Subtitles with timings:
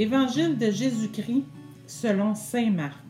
[0.00, 1.44] Évangile de Jésus-Christ
[1.86, 3.04] selon Saint Marc.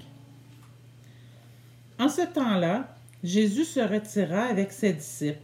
[2.01, 5.39] En ce temps-là, Jésus se retira avec ses disciples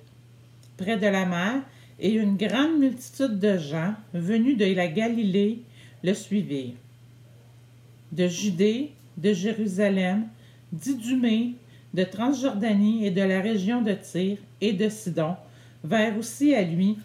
[0.76, 1.62] près de la mer,
[2.01, 5.62] et une grande multitude de gens venus de la Galilée
[6.03, 6.74] le suivirent.
[8.10, 10.26] De Judée, de Jérusalem,
[10.72, 11.54] d'Idumée,
[11.94, 15.37] de Transjordanie et de la région de Tyr et de Sidon,
[15.85, 16.98] vinrent aussi à lui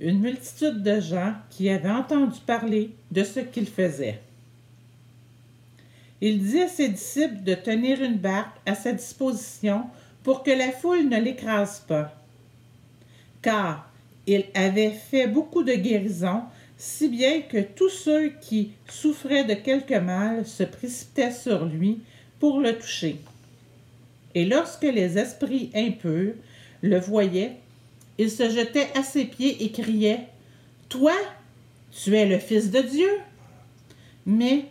[0.00, 4.20] une multitude de gens qui avaient entendu parler de ce qu'il faisait.
[6.20, 9.84] Il dit à ses disciples de tenir une barque à sa disposition
[10.22, 12.12] pour que la foule ne l'écrase pas.
[13.40, 13.88] Car
[14.26, 16.42] il avait fait beaucoup de guérisons,
[16.76, 22.00] si bien que tous ceux qui souffraient de quelque mal se précipitaient sur lui
[22.38, 23.16] pour le toucher.
[24.34, 26.34] Et lorsque les esprits impurs
[26.82, 27.56] le voyaient,
[28.18, 30.26] ils se jetaient à ses pieds et criaient
[30.88, 31.14] Toi,
[31.90, 33.10] tu es le Fils de Dieu.
[34.26, 34.66] Mais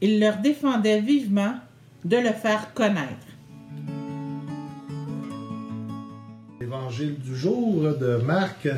[0.00, 1.54] il leur défendait vivement
[2.04, 3.26] de le faire connaître.
[6.60, 8.68] L'évangile du jour de Marc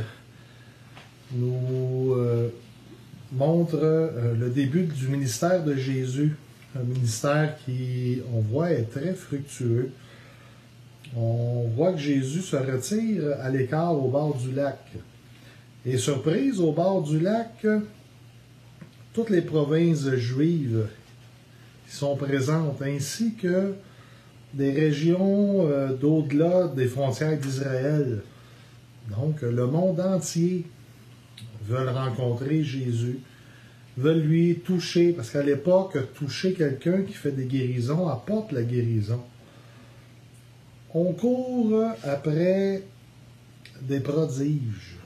[1.32, 2.48] nous euh,
[3.32, 6.36] montre euh, le début du ministère de Jésus.
[6.78, 9.90] Un ministère qui, on voit, est très fructueux.
[11.16, 14.78] On voit que Jésus se retire à l'écart au bord du lac.
[15.86, 17.66] Et surprise, au bord du lac,
[19.14, 20.86] toutes les provinces juives
[21.88, 23.74] sont présentes, ainsi que
[24.52, 28.22] des régions euh, d'au-delà des frontières d'Israël.
[29.10, 30.66] Donc, le monde entier
[31.66, 33.20] veulent rencontrer Jésus,
[33.96, 39.20] veulent lui toucher, parce qu'à l'époque, toucher quelqu'un qui fait des guérisons apporte la guérison.
[40.94, 42.82] On court après
[43.82, 44.96] des prodiges.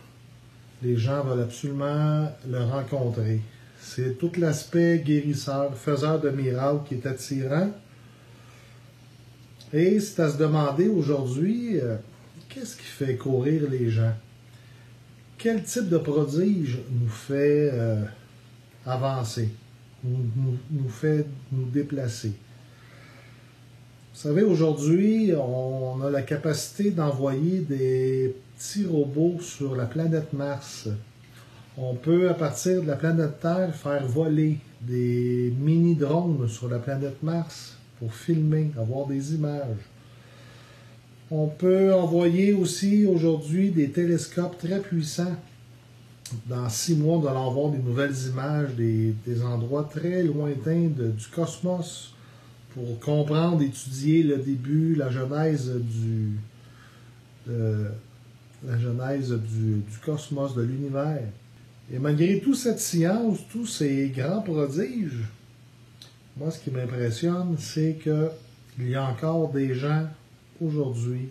[0.80, 3.40] Les gens veulent absolument le rencontrer.
[3.80, 7.70] C'est tout l'aspect guérisseur, faiseur de miracles qui est attirant.
[9.72, 11.96] Et c'est à se demander aujourd'hui, euh,
[12.48, 14.14] qu'est-ce qui fait courir les gens?
[15.36, 18.04] Quel type de prodige nous fait euh,
[18.86, 19.48] avancer,
[20.04, 22.34] nous, fait nous déplacer?
[24.14, 30.88] Vous savez, aujourd'hui, on a la capacité d'envoyer des petits robots sur la planète Mars.
[31.78, 37.22] On peut, à partir de la planète Terre, faire voler des mini-drones sur la planète
[37.22, 39.88] Mars pour filmer, avoir des images.
[41.30, 45.36] On peut envoyer aussi aujourd'hui des télescopes très puissants.
[46.46, 52.12] Dans six mois, on allons avoir des nouvelles images des, endroits très lointains du cosmos
[52.74, 56.38] pour comprendre, étudier le début, la genèse du,
[57.48, 57.88] euh,
[58.66, 61.22] la genèse du, cosmos, de l'univers.
[61.92, 65.24] Et malgré toute cette science, tous ces grands prodiges,
[66.36, 70.06] moi, ce qui m'impressionne, c'est qu'il y a encore des gens
[70.60, 71.28] aujourd'hui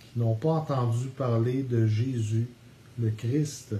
[0.00, 2.46] qui n'ont pas entendu parler de Jésus,
[3.00, 3.74] le Christ.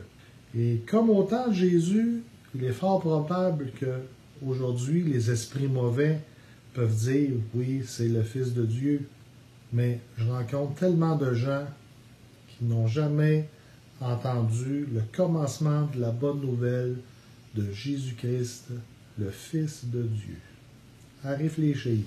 [0.56, 2.22] Et comme au temps de Jésus,
[2.54, 4.00] il est fort probable que
[4.46, 6.20] aujourd'hui les esprits mauvais
[6.74, 9.08] peuvent dire oui, c'est le Fils de Dieu.
[9.72, 11.66] Mais je rencontre tellement de gens
[12.48, 13.48] qui n'ont jamais
[14.00, 16.96] entendu le commencement de la bonne nouvelle
[17.54, 18.68] de Jésus-Christ,
[19.18, 20.38] le Fils de Dieu
[21.24, 22.00] à réfléchir.